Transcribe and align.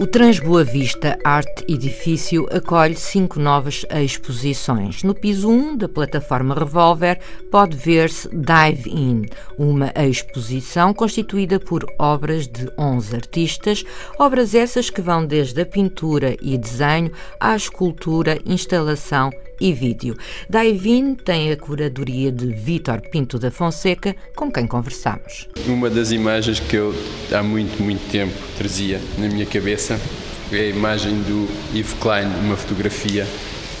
O 0.00 0.08
Transboa 0.08 0.64
Vista 0.64 1.16
Arte 1.22 1.64
Edifício 1.68 2.48
acolhe 2.50 2.96
cinco 2.96 3.38
novas 3.38 3.86
exposições. 4.02 5.04
No 5.04 5.14
piso 5.14 5.48
1 5.48 5.76
da 5.76 5.88
plataforma 5.88 6.52
Revolver 6.52 7.20
pode 7.48 7.76
ver-se 7.76 8.28
Dive 8.28 8.90
In, 8.90 9.22
uma 9.56 9.92
exposição 9.94 10.92
constituída 10.92 11.60
por 11.60 11.86
obras 11.96 12.48
de 12.48 12.68
11 12.76 13.14
artistas, 13.14 13.84
obras 14.18 14.52
essas 14.52 14.90
que 14.90 15.00
vão 15.00 15.24
desde 15.24 15.60
a 15.60 15.66
pintura 15.66 16.36
e 16.42 16.58
desenho 16.58 17.12
à 17.38 17.54
escultura, 17.54 18.40
instalação 18.44 19.30
e 19.60 19.72
vídeo. 19.72 20.16
Daivin 20.48 21.14
tem 21.14 21.52
a 21.52 21.56
curadoria 21.56 22.32
de 22.32 22.52
Vítor 22.52 23.00
Pinto 23.10 23.38
da 23.38 23.50
Fonseca, 23.50 24.14
com 24.34 24.50
quem 24.50 24.66
conversamos. 24.66 25.48
Uma 25.66 25.88
das 25.88 26.10
imagens 26.10 26.58
que 26.58 26.76
eu 26.76 26.94
há 27.32 27.42
muito, 27.42 27.80
muito 27.82 28.10
tempo 28.10 28.34
trazia 28.58 29.00
na 29.18 29.28
minha 29.28 29.46
cabeça 29.46 29.83
é 29.92 30.56
a 30.58 30.66
imagem 30.66 31.14
do 31.22 31.48
Yves 31.76 31.94
Klein, 32.00 32.26
uma 32.42 32.56
fotografia 32.56 33.26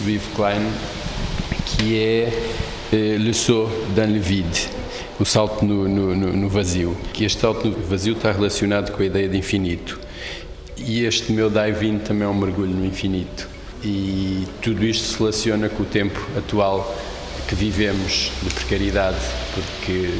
do 0.00 0.10
Yves 0.10 0.26
Klein, 0.34 0.62
que 1.64 1.98
é 1.98 2.32
eh, 2.92 3.16
Le 3.18 3.32
Saut 3.32 3.70
dans 3.94 4.10
le 4.10 4.18
Vide, 4.18 4.68
o 5.18 5.24
salto 5.24 5.64
no, 5.64 5.88
no, 5.88 6.14
no 6.14 6.48
vazio. 6.48 6.96
Que 7.12 7.24
este 7.24 7.40
salto 7.40 7.68
no 7.68 7.76
vazio 7.86 8.14
está 8.14 8.32
relacionado 8.32 8.92
com 8.92 9.02
a 9.02 9.06
ideia 9.06 9.28
de 9.28 9.38
infinito. 9.38 9.98
E 10.76 11.04
este 11.04 11.32
meu 11.32 11.48
dive-in 11.48 11.98
também 11.98 12.26
é 12.26 12.30
um 12.30 12.34
mergulho 12.34 12.74
no 12.74 12.84
infinito 12.84 13.48
e 13.84 14.46
tudo 14.62 14.84
isto 14.84 15.04
se 15.04 15.18
relaciona 15.18 15.68
com 15.68 15.82
o 15.82 15.86
tempo 15.86 16.18
atual 16.36 16.96
que 17.46 17.54
vivemos 17.54 18.32
de 18.42 18.54
precariedade, 18.54 19.18
porque 19.54 20.10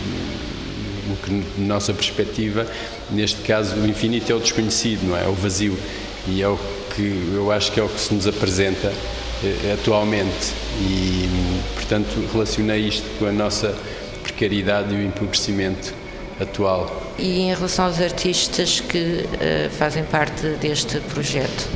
o 1.10 1.16
que, 1.16 1.60
na 1.60 1.74
nossa 1.74 1.92
perspectiva, 1.92 2.66
neste 3.10 3.42
caso, 3.42 3.76
o 3.76 3.86
infinito 3.86 4.30
é 4.30 4.34
o 4.34 4.38
desconhecido, 4.38 5.08
não 5.08 5.16
é? 5.16 5.24
É 5.24 5.28
o 5.28 5.34
vazio 5.34 5.76
e 6.28 6.42
é 6.42 6.48
o 6.48 6.58
que 6.94 7.32
eu 7.34 7.50
acho 7.50 7.72
que 7.72 7.80
é 7.80 7.82
o 7.82 7.88
que 7.88 8.00
se 8.00 8.14
nos 8.14 8.26
apresenta 8.26 8.92
eh, 9.42 9.74
atualmente 9.74 10.52
e, 10.80 11.28
portanto, 11.74 12.28
relacionei 12.32 12.88
isto 12.88 13.06
com 13.18 13.26
a 13.26 13.32
nossa 13.32 13.74
precariedade 14.22 14.94
e 14.94 14.98
o 14.98 15.02
empobrecimento 15.02 15.92
atual. 16.40 17.14
E 17.18 17.40
em 17.40 17.54
relação 17.54 17.84
aos 17.84 18.00
artistas 18.00 18.80
que 18.80 18.98
uh, 18.98 19.70
fazem 19.70 20.02
parte 20.04 20.46
deste 20.60 20.98
projeto? 21.00 21.68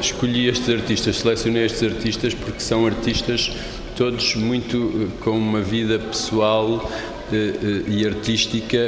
escolhi 0.00 0.48
estes 0.48 0.68
artistas, 0.68 1.16
selecionei 1.16 1.64
estes 1.64 1.82
artistas 1.82 2.34
porque 2.34 2.60
são 2.60 2.86
artistas 2.86 3.50
todos 3.96 4.34
muito 4.34 5.08
eh, 5.10 5.24
com 5.24 5.30
uma 5.30 5.60
vida 5.60 5.98
pessoal 5.98 6.90
eh, 6.92 6.94
eh, 6.94 7.15
e 7.88 8.06
artística 8.06 8.78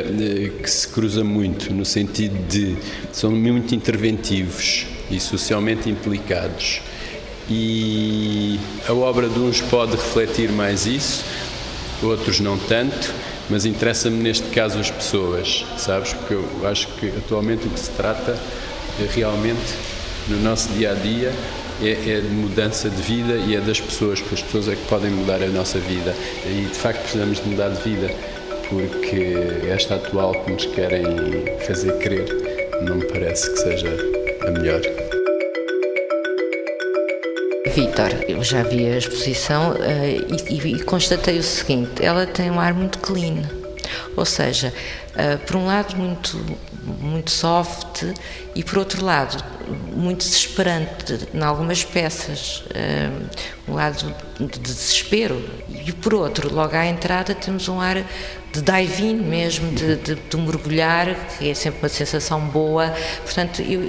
que 0.62 0.70
se 0.70 0.86
cruza 0.89 1.25
muito, 1.25 1.72
no 1.72 1.84
sentido 1.84 2.36
de 2.48 2.77
são 3.12 3.30
muito 3.30 3.75
interventivos 3.75 4.86
e 5.11 5.19
socialmente 5.19 5.89
implicados. 5.89 6.80
E 7.50 8.61
a 8.86 8.92
obra 8.92 9.28
de 9.28 9.39
uns 9.39 9.61
pode 9.61 9.92
refletir 9.92 10.50
mais 10.53 10.86
isso, 10.86 11.25
outros 12.03 12.41
não 12.41 12.58
tanto, 12.58 13.12
mas 13.48 13.64
interessa-me 13.64 14.22
neste 14.22 14.48
caso 14.48 14.78
as 14.78 14.91
pessoas, 14.91 15.64
sabes? 15.78 16.12
Porque 16.12 16.34
eu 16.34 16.69
acho 16.69 16.89
que 16.98 17.08
atualmente 17.08 17.67
o 17.67 17.70
que 17.70 17.80
se 17.80 17.91
trata 17.91 18.39
é 19.01 19.08
realmente 19.14 19.74
no 20.29 20.39
nosso 20.41 20.68
dia 20.70 20.92
a 20.92 20.95
dia 20.95 21.33
é, 21.80 21.91
é, 21.91 22.20
de 22.20 22.29
mudança 22.29 22.91
de 22.91 23.01
vida 23.01 23.35
e 23.35 23.55
é 23.55 23.61
das 23.61 23.80
pessoas, 23.80 24.20
porque 24.20 24.35
as 24.35 24.42
pessoas 24.42 24.68
é 24.68 24.74
que 24.74 24.85
podem 24.86 25.11
mudar 25.11 25.42
a 25.42 25.46
nossa 25.46 25.79
vida. 25.79 26.14
E 26.45 26.67
de 26.70 26.79
facto 26.79 27.01
precisamos 27.02 27.42
de 27.42 27.48
mudar 27.48 27.68
de 27.68 27.80
vida, 27.83 28.12
porque 28.68 29.34
esta 29.68 29.96
atual 29.96 30.33
que 30.45 30.52
nos 30.52 30.67
querem 30.67 31.05
fazer 31.67 31.92
crer 31.98 32.27
não 32.83 32.96
me 32.96 33.05
parece 33.06 33.51
que 33.51 33.58
seja 33.58 33.89
a 34.46 34.51
melhor. 34.51 34.80
Vitor, 37.74 38.11
eu 38.29 38.42
já 38.42 38.62
vi 38.62 38.86
a 38.86 38.98
exposição 38.98 39.73
uh, 39.73 39.77
e, 40.51 40.55
e, 40.55 40.77
e 40.77 40.83
constatei 40.84 41.39
o 41.39 41.42
seguinte: 41.42 42.05
ela 42.05 42.27
tem 42.27 42.51
um 42.51 42.61
ar 42.61 42.74
muito 42.74 42.98
clean. 42.98 43.58
Ou 44.18 44.24
seja, 44.24 44.73
uh, 45.14 45.39
por 45.46 45.56
um 45.56 45.67
lado 45.67 45.96
muito 45.96 46.68
muito 46.86 47.30
soft 47.30 48.02
e 48.55 48.64
por 48.64 48.79
outro 48.79 49.05
lado 49.05 49.45
muito 49.95 50.24
desesperante 50.24 51.29
em 51.34 51.42
algumas 51.42 51.84
peças 51.84 52.64
um 53.68 53.74
lado 53.74 54.14
de 54.40 54.58
desespero 54.58 55.45
e 55.68 55.92
por 55.92 56.14
outro 56.14 56.55
logo 56.55 56.74
à 56.74 56.86
entrada 56.86 57.34
temos 57.34 57.68
um 57.68 57.79
ar 57.79 58.02
de 58.52 58.62
dive-in 58.62 59.14
mesmo, 59.17 59.70
de, 59.73 59.96
de, 59.96 60.14
de, 60.14 60.36
mergulhar, 60.36 61.14
que 61.36 61.50
é 61.50 61.55
sempre 61.55 61.80
uma 61.80 61.89
sensação 61.89 62.40
boa. 62.40 62.95
Portanto, 63.23 63.61
eu 63.61 63.80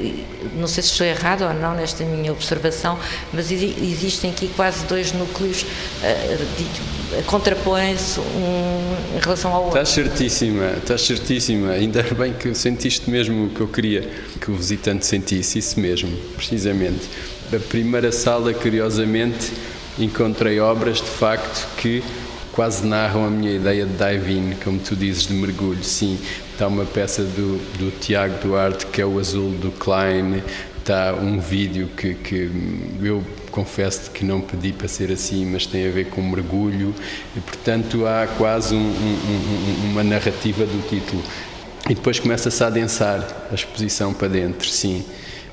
não 0.56 0.68
sei 0.68 0.84
se 0.84 0.92
estou 0.92 1.08
errado 1.08 1.44
ou 1.44 1.54
não 1.54 1.74
nesta 1.74 2.04
minha 2.04 2.32
observação, 2.32 3.00
mas 3.32 3.52
existem 3.52 4.32
aqui 4.32 4.50
quase 4.56 4.86
dois 4.86 5.14
núcleos, 5.14 5.64
uh, 5.64 7.24
contrapõem-se 7.26 8.20
um 8.20 8.79
em 9.16 9.20
relação 9.20 9.54
ao 9.54 9.66
outro. 9.66 9.82
Estás 9.82 9.90
certíssima, 9.90 10.74
estás 10.78 11.02
certíssima. 11.02 11.72
Ainda 11.72 12.04
bem 12.18 12.34
que 12.34 12.54
sentiste 12.54 13.10
mesmo 13.10 13.46
o 13.46 13.50
que 13.50 13.62
eu 13.62 13.68
queria 13.68 14.10
que 14.40 14.52
o 14.52 14.56
visitante 14.56 15.06
sentisse, 15.06 15.60
isso 15.60 15.80
mesmo, 15.80 16.16
precisamente. 16.36 17.10
A 17.54 17.60
primeira 17.60 18.12
sala, 18.12 18.54
curiosamente, 18.54 19.52
encontrei 19.98 20.60
obras 20.60 20.98
de 20.98 21.10
facto 21.10 21.68
que 21.78 22.04
quase 22.52 22.86
narram 22.86 23.26
a 23.26 23.30
minha 23.30 23.56
ideia 23.56 23.86
de 23.86 23.94
dive-in, 23.94 24.56
como 24.64 24.80
tu 24.80 24.96
dizes, 24.96 25.28
de 25.28 25.34
mergulho. 25.34 25.84
Sim, 25.84 26.20
está 26.52 26.68
uma 26.68 26.86
peça 26.86 27.24
do, 27.24 27.58
do 27.78 27.92
Tiago 28.00 28.36
Duarte, 28.44 28.86
que 28.88 29.02
é 29.02 29.06
o 29.06 29.18
azul 29.18 29.52
do 29.52 29.72
Klein, 29.72 30.44
está 30.78 31.14
um 31.14 31.40
vídeo 31.40 31.90
que, 31.96 32.14
que 32.16 32.52
eu 33.02 33.24
confesso 33.60 34.12
que 34.12 34.24
não 34.24 34.40
pedi 34.40 34.72
para 34.72 34.88
ser 34.88 35.12
assim, 35.12 35.46
mas 35.46 35.66
tem 35.66 35.86
a 35.86 35.92
ver 35.92 36.06
com 36.06 36.22
mergulho, 36.22 36.96
e 37.36 37.40
portanto 37.42 38.08
há 38.08 38.26
quase 38.38 38.74
um, 38.74 38.80
um, 38.80 39.92
uma 39.92 40.02
narrativa 40.02 40.66
do 40.66 40.88
título. 40.88 41.22
E 41.90 41.94
depois 41.94 42.20
começa-se 42.20 42.64
a 42.64 42.68
adensar 42.68 43.48
a 43.52 43.54
exposição 43.54 44.14
para 44.14 44.30
dentro, 44.30 44.70
sim. 44.70 45.04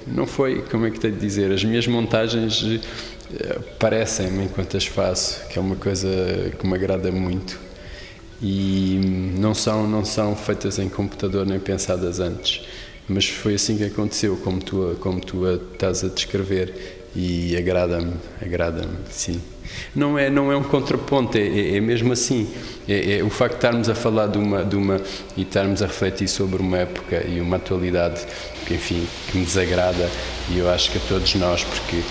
Não 0.06 0.24
foi, 0.24 0.62
como 0.70 0.86
é 0.86 0.90
que 0.92 1.00
tenho 1.00 1.14
de 1.14 1.20
dizer, 1.20 1.50
as 1.50 1.64
minhas 1.64 1.84
montagens 1.88 2.62
eh, 3.34 3.58
parecem-me 3.76 4.44
enquanto 4.44 4.76
as 4.76 4.86
faço, 4.86 5.44
que 5.48 5.58
é 5.58 5.60
uma 5.60 5.74
coisa 5.74 6.08
que 6.56 6.64
me 6.64 6.74
agrada 6.74 7.10
muito. 7.10 7.58
E 8.40 9.34
não 9.36 9.52
são, 9.52 9.88
não 9.88 10.04
são 10.04 10.36
feitas 10.36 10.78
em 10.78 10.88
computador 10.88 11.44
nem 11.44 11.58
pensadas 11.58 12.20
antes, 12.20 12.64
mas 13.08 13.26
foi 13.26 13.54
assim 13.54 13.76
que 13.76 13.84
aconteceu, 13.84 14.36
como 14.36 14.60
tu, 14.60 14.96
como 15.00 15.20
tu 15.20 15.44
a 15.44 15.54
estás 15.54 16.04
a 16.04 16.08
descrever, 16.08 16.95
e 17.16 17.56
agrada-me, 17.56 18.12
agrada-me, 18.42 18.94
sim. 19.10 19.40
Não 19.94 20.18
é, 20.18 20.28
não 20.28 20.52
é 20.52 20.56
um 20.56 20.62
contraponto, 20.62 21.38
é, 21.38 21.40
é, 21.40 21.76
é 21.76 21.80
mesmo 21.80 22.12
assim. 22.12 22.46
É, 22.86 23.18
é, 23.18 23.24
o 23.24 23.30
facto 23.30 23.52
de 23.52 23.58
estarmos 23.58 23.88
a 23.88 23.94
falar 23.94 24.26
de 24.26 24.36
uma, 24.36 24.62
de 24.62 24.76
uma 24.76 25.00
e 25.34 25.42
estarmos 25.42 25.82
a 25.82 25.86
refletir 25.86 26.28
sobre 26.28 26.60
uma 26.60 26.76
época 26.76 27.24
e 27.26 27.40
uma 27.40 27.56
atualidade 27.56 28.20
que, 28.66 28.74
enfim, 28.74 29.06
que 29.30 29.38
me 29.38 29.44
desagrada 29.46 30.10
e 30.50 30.58
eu 30.58 30.70
acho 30.70 30.92
que 30.92 30.98
a 30.98 31.00
todos 31.08 31.34
nós, 31.36 31.64
porque 31.64 32.02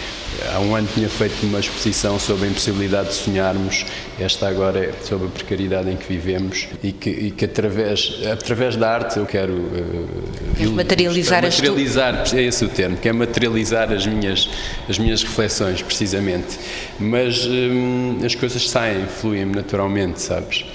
Há 0.54 0.60
um 0.60 0.76
ano 0.76 0.88
tinha 0.94 1.10
feito 1.10 1.46
uma 1.46 1.60
exposição 1.60 2.20
sobre 2.20 2.46
a 2.46 2.50
impossibilidade 2.50 3.10
de 3.10 3.16
sonharmos, 3.16 3.86
esta 4.20 4.48
agora 4.48 4.80
é 4.80 4.94
sobre 5.04 5.28
a 5.28 5.30
precariedade 5.30 5.90
em 5.90 5.96
que 5.98 6.08
vivemos 6.08 6.68
e 6.84 6.92
que, 6.92 7.10
e 7.10 7.32
que 7.32 7.46
através, 7.46 8.22
através 8.32 8.76
da 8.76 8.90
arte 8.90 9.18
eu 9.18 9.26
quero 9.26 9.54
uh, 9.54 10.72
materializar, 10.72 11.44
materializar 11.44 12.24
é 12.34 12.42
esse 12.42 12.66
o 12.66 12.70
termo, 12.70 12.98
que 12.98 13.10
é 13.10 13.14
materializar 13.14 13.92
as 13.92 14.06
minhas, 14.06 14.50
as 14.90 14.98
minhas 14.98 15.24
reflexões, 15.24 15.82
precisamente. 15.82 16.58
Mas 17.00 17.46
hum, 17.46 18.20
as 18.24 18.36
coisas 18.36 18.70
saem, 18.70 19.06
fluem 19.06 19.46
naturalmente, 19.46 20.22
sabes? 20.22 20.66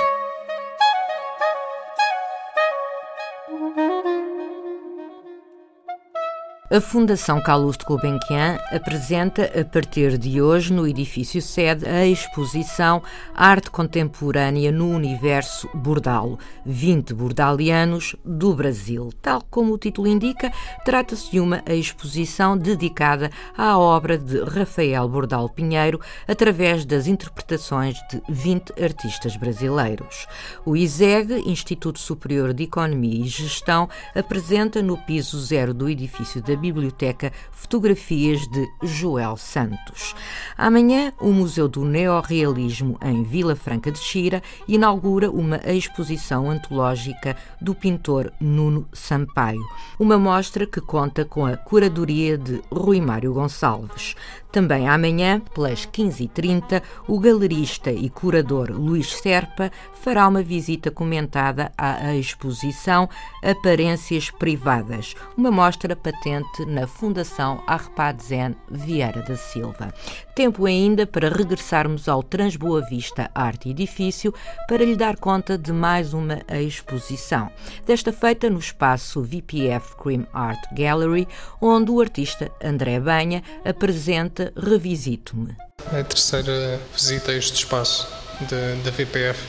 A 6.76 6.80
Fundação 6.80 7.40
Calouste 7.40 7.86
Gulbenkian 7.86 8.58
apresenta 8.70 9.50
a 9.58 9.64
partir 9.64 10.18
de 10.18 10.42
hoje 10.42 10.74
no 10.74 10.86
edifício 10.86 11.40
sede 11.40 11.88
a 11.88 12.04
exposição 12.04 13.02
Arte 13.34 13.70
Contemporânea 13.70 14.70
no 14.70 14.90
Universo 14.90 15.70
Bordalo, 15.72 16.38
20 16.66 17.14
bordalianos 17.14 18.14
do 18.22 18.52
Brasil. 18.52 19.08
Tal 19.22 19.40
como 19.50 19.72
o 19.72 19.78
título 19.78 20.06
indica, 20.06 20.52
trata-se 20.84 21.30
de 21.30 21.40
uma 21.40 21.62
exposição 21.66 22.58
dedicada 22.58 23.30
à 23.56 23.78
obra 23.78 24.18
de 24.18 24.38
Rafael 24.44 25.08
Bordalo 25.08 25.48
Pinheiro 25.48 25.98
através 26.28 26.84
das 26.84 27.06
interpretações 27.06 27.96
de 28.10 28.20
20 28.28 28.74
artistas 28.84 29.34
brasileiros. 29.34 30.26
O 30.62 30.76
ISEG, 30.76 31.42
Instituto 31.46 31.98
Superior 31.98 32.52
de 32.52 32.64
Economia 32.64 33.24
e 33.24 33.28
Gestão, 33.28 33.88
apresenta 34.14 34.82
no 34.82 34.98
piso 34.98 35.40
zero 35.40 35.72
do 35.72 35.88
edifício 35.88 36.42
da 36.42 36.65
biblioteca 36.72 37.32
fotografias 37.50 38.46
de 38.48 38.66
Joel 38.82 39.36
Santos. 39.36 40.14
Amanhã, 40.56 41.12
o 41.20 41.32
Museu 41.32 41.68
do 41.68 41.84
Neorrealismo 41.84 42.98
em 43.02 43.22
Vila 43.22 43.56
Franca 43.56 43.90
de 43.90 43.98
Xira 43.98 44.42
inaugura 44.68 45.30
uma 45.30 45.56
exposição 45.66 46.50
antológica 46.50 47.36
do 47.60 47.74
pintor 47.74 48.32
Nuno 48.40 48.86
Sampaio, 48.92 49.64
uma 49.98 50.18
mostra 50.18 50.66
que 50.66 50.80
conta 50.80 51.24
com 51.24 51.44
a 51.46 51.56
curadoria 51.56 52.38
de 52.38 52.62
Rui 52.70 53.00
Mário 53.00 53.32
Gonçalves. 53.32 54.14
Também 54.56 54.88
amanhã, 54.88 55.38
pelas 55.54 55.84
15h30, 55.84 56.82
o 57.06 57.20
galerista 57.20 57.92
e 57.92 58.08
curador 58.08 58.70
Luís 58.70 59.12
Serpa 59.12 59.70
fará 59.92 60.26
uma 60.26 60.42
visita 60.42 60.90
comentada 60.90 61.70
à 61.76 62.14
exposição 62.14 63.06
Aparências 63.44 64.30
Privadas, 64.30 65.14
uma 65.36 65.50
mostra 65.50 65.94
patente 65.94 66.64
na 66.64 66.86
Fundação 66.86 67.62
Arpadzen 67.66 68.56
Vieira 68.70 69.20
da 69.20 69.36
Silva. 69.36 69.92
Tempo 70.36 70.66
ainda 70.66 71.06
para 71.06 71.30
regressarmos 71.30 72.10
ao 72.10 72.22
Transboa 72.22 72.82
Vista 72.82 73.30
Arte 73.34 73.70
Edifício 73.70 74.34
para 74.68 74.84
lhe 74.84 74.94
dar 74.94 75.16
conta 75.16 75.56
de 75.56 75.72
mais 75.72 76.12
uma 76.12 76.42
exposição. 76.50 77.50
Desta 77.86 78.12
feita 78.12 78.50
no 78.50 78.58
espaço 78.58 79.22
VPF 79.22 79.96
Cream 79.96 80.26
Art 80.34 80.60
Gallery, 80.74 81.26
onde 81.58 81.90
o 81.90 82.02
artista 82.02 82.52
André 82.62 83.00
Banha 83.00 83.42
apresenta 83.64 84.52
Revisito-me. 84.54 85.56
A 85.86 86.04
terceira 86.04 86.82
visita 86.94 87.32
a 87.32 87.34
este 87.34 87.54
espaço 87.54 88.06
da 88.42 88.90
VPF. 88.90 89.42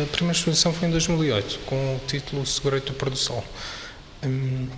A 0.00 0.06
primeira 0.12 0.38
exposição 0.38 0.72
foi 0.72 0.86
em 0.86 0.92
2008, 0.92 1.58
com 1.66 1.96
o 1.96 2.00
título 2.06 2.46
Segurei-te 2.46 2.92
o 2.92 2.94
Pôr 2.94 3.10
do 3.10 3.16
Sol. 3.16 3.44
Hum, 4.24 4.68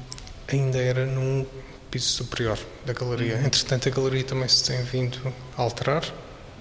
ainda 0.53 0.79
era 0.79 1.07
num 1.07 1.47
piso 1.91 2.09
superior 2.09 2.59
da 2.87 2.93
galeria. 2.93 3.37
Uhum. 3.37 3.47
Entretanto, 3.47 3.89
a 3.89 3.93
galeria 3.93 4.25
também 4.25 4.49
se 4.49 4.65
tem 4.65 4.83
vindo 4.83 5.19
a 5.57 5.63
alterar 5.63 6.05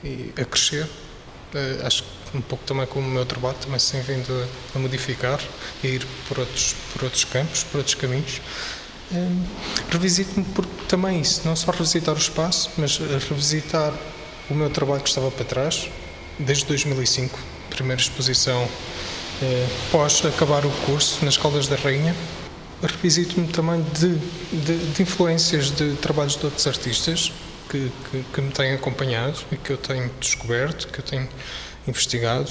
e 0.04 0.34
a 0.40 0.46
crescer. 0.46 0.86
Uh, 1.54 1.86
acho 1.86 2.04
que 2.04 2.38
um 2.38 2.42
pouco 2.42 2.64
também 2.64 2.86
como 2.86 3.08
o 3.08 3.10
meu 3.10 3.26
trabalho 3.26 3.58
também 3.58 3.80
se 3.80 3.92
tem 3.92 4.02
vindo 4.02 4.32
a, 4.32 4.78
a 4.78 4.80
modificar 4.80 5.40
e 5.84 5.88
a 5.88 5.90
ir 5.90 6.08
por 6.28 6.40
outros, 6.40 6.76
por 6.94 7.04
outros 7.04 7.26
campos, 7.26 7.64
por 7.66 7.80
outros 7.80 7.96
caminhos. 7.96 8.42
Hum, 9.12 9.44
revisito-me 9.90 10.46
por 10.46 10.66
também 10.88 11.20
isso, 11.20 11.42
não 11.44 11.56
só 11.56 11.72
revisitar 11.72 12.16
o 12.16 12.18
espaço, 12.18 12.72
mas 12.78 12.98
revisitar 12.98 13.94
o 14.50 14.54
meu 14.54 14.70
trabalho 14.70 15.02
que 15.02 15.10
estava 15.10 15.30
para 15.30 15.44
trás, 15.44 15.90
desde 16.40 16.66
2005, 16.66 17.38
primeira 17.70 18.02
exposição 18.02 18.70
eh, 19.42 19.68
pós 19.92 20.24
acabar 20.24 20.66
o 20.66 20.70
curso 20.86 21.26
nas 21.26 21.36
Caldas 21.36 21.68
da 21.68 21.76
Rainha. 21.76 22.16
Revisito-me 22.82 23.48
também 23.48 23.84
de, 23.94 24.16
de, 24.58 24.78
de, 24.94 25.02
influências 25.04 25.70
de 25.70 25.96
trabalhos 25.98 26.36
de 26.36 26.46
outros 26.46 26.66
artistas 26.66 27.32
que, 27.70 27.92
que, 28.10 28.24
que, 28.34 28.42
me 28.42 28.52
têm 28.52 28.74
acompanhado 28.74 29.40
e 29.52 29.58
que 29.58 29.72
eu 29.72 29.78
tenho 29.78 30.10
descoberto, 30.20 30.88
que 30.88 31.00
eu 31.00 31.04
tenho 31.04 31.30
investigado, 31.88 32.50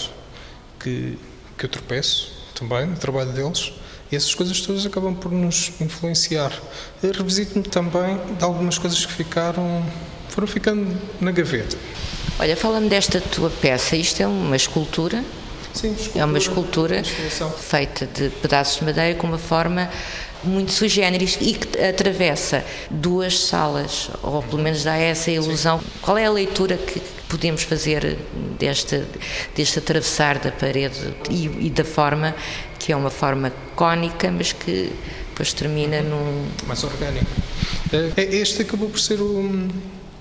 que, 0.78 1.18
que 1.58 1.64
eu 1.64 1.68
tropeço 1.68 2.32
também 2.54 2.86
no 2.86 2.96
trabalho 2.96 3.32
deles. 3.32 3.72
E 4.10 4.16
essas 4.16 4.34
coisas 4.34 4.60
todas 4.60 4.84
acabam 4.86 5.14
por 5.14 5.30
nos 5.32 5.72
influenciar. 5.80 6.52
Revisito-me 7.02 7.64
também 7.64 8.18
de 8.38 8.44
algumas 8.44 8.78
coisas 8.78 9.04
que 9.04 9.12
ficaram, 9.12 9.84
foram 10.28 10.46
ficando 10.46 10.96
na 11.20 11.30
gaveta. 11.30 11.76
Olha, 12.38 12.56
fala-me 12.56 12.88
desta 12.88 13.20
tua 13.20 13.50
peça. 13.50 13.96
Isto 13.96 14.22
é 14.22 14.26
uma 14.26 14.56
escultura? 14.56 15.24
Sim, 15.74 15.92
escultura, 15.92 16.20
é 16.20 16.24
uma 16.24 16.38
escultura 16.38 17.02
feita 17.58 18.06
de 18.06 18.28
pedaços 18.28 18.78
de 18.78 18.84
madeira 18.84 19.18
com 19.18 19.26
uma 19.26 19.38
forma 19.38 19.90
muito 20.42 20.72
sui 20.72 20.88
generis 20.88 21.36
e 21.40 21.54
que 21.54 21.80
atravessa 21.82 22.64
duas 22.90 23.38
salas, 23.38 24.10
ou 24.22 24.42
pelo 24.42 24.62
menos 24.62 24.84
dá 24.84 24.96
essa 24.96 25.30
ilusão. 25.30 25.78
Sim. 25.78 25.86
Qual 26.00 26.16
é 26.16 26.26
a 26.26 26.30
leitura 26.30 26.76
que 26.76 27.00
podemos 27.28 27.62
fazer 27.62 28.18
deste, 28.58 29.04
deste 29.54 29.78
atravessar 29.78 30.38
da 30.38 30.50
parede 30.50 31.14
e, 31.30 31.66
e 31.66 31.70
da 31.70 31.84
forma 31.84 32.34
que 32.78 32.92
é 32.92 32.96
uma 32.96 33.10
forma 33.10 33.52
cónica, 33.76 34.30
mas 34.30 34.52
que 34.52 34.90
depois 35.28 35.52
termina 35.52 36.00
num. 36.00 36.48
Mais 36.66 36.82
orgânico. 36.82 37.30
É, 37.92 38.20
é, 38.20 38.36
este 38.36 38.62
acabou 38.62 38.88
por 38.88 38.98
ser 38.98 39.20
o, 39.20 39.38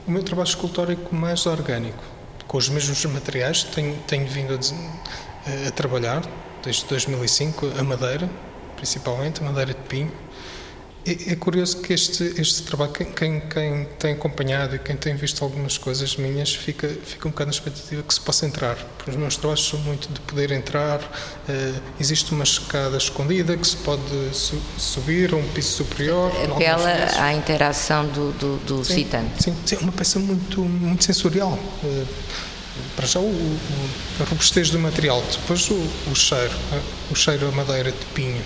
o 0.07 0.11
meu 0.11 0.21
trabalho 0.23 0.47
escultórico 0.47 1.15
mais 1.15 1.45
orgânico, 1.45 2.03
com 2.45 2.57
os 2.57 2.67
mesmos 2.69 3.03
materiais. 3.05 3.63
Tenho, 3.63 3.95
tenho 4.05 4.27
vindo 4.27 4.53
a, 4.53 4.57
a 5.67 5.71
trabalhar 5.71 6.21
desde 6.63 6.85
2005, 6.85 7.71
a 7.77 7.83
madeira, 7.83 8.29
principalmente, 8.75 9.41
a 9.41 9.45
madeira 9.45 9.73
de 9.73 9.81
pinho 9.81 10.11
é, 11.05 11.31
é, 11.31 11.35
curioso 11.35 11.81
que 11.81 11.93
este, 11.93 12.23
este 12.39 12.63
trabalho, 12.63 12.91
quem, 12.91 13.39
quem, 13.39 13.87
tem 13.97 14.13
acompanhado 14.13 14.75
e 14.75 14.79
quem 14.79 14.97
tem 14.97 15.15
visto 15.15 15.43
algumas 15.43 15.77
coisas 15.77 16.17
minhas, 16.17 16.53
fica, 16.53 16.87
fica 16.87 17.27
um 17.27 17.31
bocado 17.31 17.47
na 17.49 17.55
expectativa 17.55 18.03
que 18.03 18.13
se 18.13 18.19
possa 18.19 18.45
entrar. 18.45 18.75
Porque 18.97 19.11
os 19.11 19.15
meus 19.15 19.37
trabalhos 19.37 19.65
são 19.67 19.79
muito 19.79 20.11
de 20.11 20.19
poder 20.21 20.51
entrar, 20.51 20.99
uh, 20.99 21.81
existe 21.99 22.31
uma 22.33 22.43
escada 22.43 22.97
escondida 22.97 23.55
que 23.55 23.65
se 23.65 23.77
pode 23.77 24.03
su 24.33 24.61
subir 24.77 25.33
a 25.33 25.37
um 25.37 25.47
piso 25.49 25.69
superior. 25.69 26.31
Apela 26.51 26.89
à 27.17 27.33
interação 27.33 28.05
do, 28.07 28.31
do, 28.33 28.57
do 28.65 28.85
sim, 28.85 28.95
citante. 28.95 29.43
Sim, 29.43 29.55
sim, 29.65 29.75
é 29.75 29.79
uma 29.79 29.93
peça 29.93 30.19
muito, 30.19 30.61
muito 30.61 31.03
sensorial. 31.05 31.57
Uh, 31.83 32.07
para 32.95 33.05
já 33.05 33.19
o, 33.19 33.23
o, 33.23 33.59
a 34.21 34.23
robustez 34.25 34.69
do 34.69 34.79
material, 34.79 35.23
depois 35.31 35.69
o, 35.69 35.75
o 36.11 36.15
cheiro, 36.15 36.53
o 37.11 37.15
cheiro 37.15 37.47
a 37.47 37.51
madeira 37.51 37.91
de 37.91 38.05
pinho, 38.13 38.41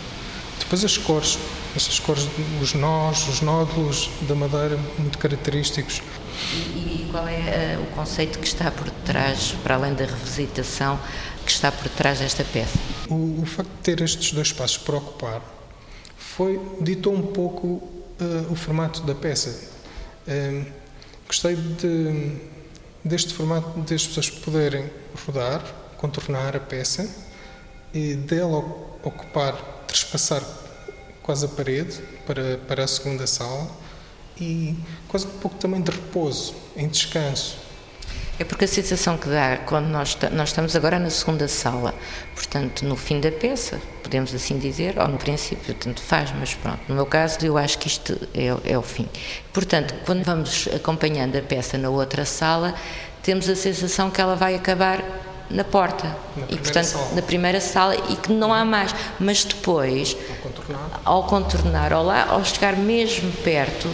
depois 0.60 0.84
as 0.84 0.98
cores, 0.98 1.38
essas 1.76 2.00
cores, 2.00 2.28
os 2.62 2.74
nós, 2.74 3.28
os 3.28 3.42
nódulos 3.42 4.10
da 4.22 4.36
madeira 4.36 4.78
muito 4.98 5.18
característicos. 5.18 6.02
E, 6.76 6.78
e 6.78 7.08
qual 7.12 7.28
é 7.28 7.78
uh, 7.78 7.84
o 7.84 7.86
conceito 7.96 8.40
que 8.40 8.48
está 8.48 8.72
por 8.72 8.90
trás, 9.06 9.54
para 9.64 9.76
além 9.76 9.94
da 9.94 10.06
revisitação, 10.06 11.00
que 11.46 11.52
está 11.52 11.72
por 11.72 11.90
trás 11.90 12.20
desta 12.20 12.44
peça? 12.44 12.78
O, 13.10 13.42
o 13.42 13.46
facto 13.46 13.70
de 13.70 13.84
ter 13.84 14.02
estes 14.02 14.32
dois 14.32 14.48
espaços 14.48 14.78
para 14.78 14.98
ocupar 14.98 15.42
foi 16.18 16.60
ditou 16.82 17.14
um 17.14 17.22
pouco 17.22 17.68
uh, 17.68 18.52
o 18.52 18.56
formato 18.56 19.02
da 19.02 19.14
peça. 19.14 19.70
Uh, 20.28 20.66
gostei 21.28 21.56
de, 21.56 22.38
deste 23.04 23.34
formato 23.34 23.80
das 23.80 24.08
pessoas 24.08 24.30
poderem 24.30 24.90
rodar, 25.26 25.64
contornar 25.98 26.56
a 26.56 26.60
peça 26.60 27.10
e 27.94 28.16
dela 28.16 28.58
ocupar, 29.04 29.56
trespassar 29.88 30.44
quase 31.22 31.46
a 31.46 31.50
parede 31.50 32.02
para, 32.26 32.58
para 32.60 32.84
a 32.84 32.88
segunda 32.88 33.28
sala 33.28 33.70
e 34.40 34.76
quase 35.08 35.28
um 35.28 35.38
pouco 35.40 35.58
também 35.58 35.82
de 35.82 35.92
repouso, 35.92 36.56
em 36.76 36.88
descanso. 36.88 37.58
É 38.40 38.44
porque 38.44 38.66
a 38.66 38.68
sensação 38.68 39.16
que 39.16 39.30
dá 39.30 39.58
quando 39.58 39.88
nós, 39.88 40.18
nós 40.32 40.50
estamos 40.50 40.76
agora 40.76 40.98
na 40.98 41.10
segunda 41.10 41.48
sala, 41.48 41.94
portanto, 42.34 42.84
no 42.84 42.96
fim 42.96 43.20
da 43.20 43.32
peça, 43.32 43.80
podemos 44.02 44.34
assim 44.34 44.58
dizer, 44.58 44.98
ou 45.00 45.08
no 45.08 45.18
princípio, 45.18 45.74
tanto 45.76 46.02
faz, 46.02 46.34
mas 46.40 46.56
pronto, 46.56 46.80
no 46.88 46.96
meu 46.96 47.06
caso, 47.06 47.38
eu 47.44 47.58
acho 47.58 47.78
que 47.78 47.88
isto 47.88 48.18
é, 48.34 48.72
é 48.72 48.78
o 48.78 48.82
fim. 48.82 49.08
Portanto, 49.52 49.94
quando 50.06 50.24
vamos 50.24 50.68
acompanhando 50.76 51.38
a 51.38 51.42
peça 51.42 51.78
na 51.78 51.90
outra 51.90 52.26
sala, 52.26 52.74
temos 53.22 53.48
a 53.48 53.56
sensação 53.56 54.10
que 54.10 54.20
ela 54.20 54.36
vai 54.36 54.56
acabar 54.56 55.04
na 55.50 55.64
porta. 55.64 56.08
Na 56.36 56.46
e 56.50 56.58
portanto 56.58 56.86
sala. 56.86 57.14
na 57.14 57.22
primeira 57.22 57.62
sala 57.62 57.96
e 58.10 58.16
que 58.16 58.32
não 58.32 58.52
há 58.52 58.66
mais. 58.66 58.94
Mas 59.20 59.44
depois 59.46 60.18
ao 60.30 60.36
contornar. 60.38 61.02
ao 61.06 61.24
contornar 61.24 61.94
ao, 61.94 62.04
lá, 62.04 62.28
ao 62.30 62.44
chegar 62.44 62.76
mesmo 62.76 63.32
perto 63.44 63.88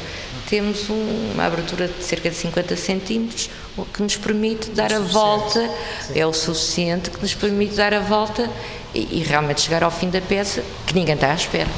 temos 0.50 0.89
um, 0.89 1.31
uma 1.34 1.46
abertura 1.46 1.88
de 1.88 2.03
cerca 2.03 2.27
de 2.27 2.36
50 2.36 2.75
centímetros, 2.75 3.51
o 3.78 3.86
que 3.86 4.02
nos 4.02 4.16
permite 4.16 4.70
dar 4.72 4.92
a 4.92 5.00
volta, 5.00 5.70
Sim. 6.08 6.20
é 6.20 6.26
o 6.26 6.34
suficiente 6.34 7.10
que 7.10 7.22
nos 7.22 7.34
permite 7.34 7.76
dar 7.76 7.94
a 7.94 8.00
volta 8.00 8.50
e, 8.94 9.20
e 9.20 9.24
realmente 9.24 9.62
chegar 9.62 9.84
ao 9.84 9.92
fim 9.92 10.10
da 10.10 10.22
peça 10.22 10.64
que 10.86 10.94
ninguém 10.94 11.16
está 11.16 11.32
à 11.32 11.36
espera. 11.36 11.70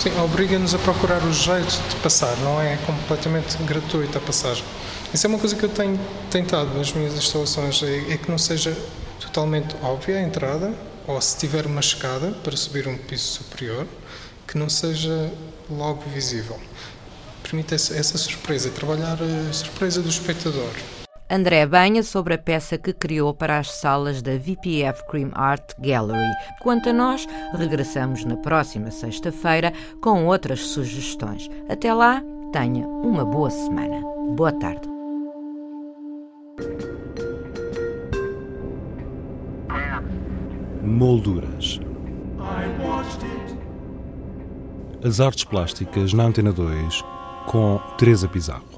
Sim, 0.00 0.10
obriga-nos 0.20 0.74
a 0.74 0.78
procurar 0.78 1.24
o 1.24 1.32
jeito 1.32 1.72
de 1.88 1.96
passar, 1.96 2.36
não 2.38 2.60
é 2.60 2.76
completamente 2.86 3.56
gratuita 3.64 4.18
a 4.18 4.20
passagem. 4.20 4.64
Isso 5.12 5.26
é 5.26 5.28
uma 5.28 5.38
coisa 5.38 5.56
que 5.56 5.64
eu 5.64 5.68
tenho 5.68 5.98
tentado 6.30 6.72
nas 6.76 6.92
minhas 6.92 7.14
instalações, 7.14 7.82
é, 7.82 8.12
é 8.12 8.16
que 8.16 8.30
não 8.30 8.38
seja 8.38 8.76
totalmente 9.20 9.74
óbvia 9.82 10.18
a 10.18 10.22
entrada, 10.22 10.72
ou 11.06 11.20
se 11.20 11.36
tiver 11.38 11.66
uma 11.66 11.80
escada 11.80 12.30
para 12.44 12.56
subir 12.56 12.86
um 12.86 12.96
piso 12.96 13.24
superior, 13.24 13.86
que 14.46 14.56
não 14.56 14.68
seja 14.68 15.32
logo 15.70 16.02
visível. 16.14 16.60
Permite 17.42 17.74
essa, 17.74 17.96
essa 17.96 18.16
surpresa, 18.18 18.70
trabalhar 18.70 19.18
a 19.22 19.52
surpresa 19.52 20.02
do 20.02 20.08
espectador. 20.08 20.70
André 21.30 21.66
Banha 21.66 22.02
sobre 22.02 22.34
a 22.34 22.38
peça 22.38 22.78
que 22.78 22.92
criou 22.92 23.34
para 23.34 23.58
as 23.58 23.70
salas 23.70 24.22
da 24.22 24.38
VPF 24.38 25.06
Cream 25.08 25.30
Art 25.34 25.74
Gallery. 25.78 26.32
Quanto 26.60 26.88
a 26.88 26.92
nós, 26.92 27.26
regressamos 27.52 28.24
na 28.24 28.36
próxima 28.36 28.90
sexta-feira 28.90 29.72
com 30.00 30.26
outras 30.26 30.60
sugestões. 30.60 31.50
Até 31.68 31.92
lá, 31.92 32.22
tenha 32.50 32.86
uma 32.86 33.26
boa 33.26 33.50
semana. 33.50 34.00
Boa 34.34 34.52
tarde. 34.52 34.88
Molduras. 40.82 41.78
As 45.04 45.20
artes 45.20 45.44
plásticas 45.44 46.14
na 46.14 46.24
Antena 46.24 46.52
2 46.52 47.04
com 47.46 47.78
Teresa 47.98 48.26
Pizarro. 48.26 48.77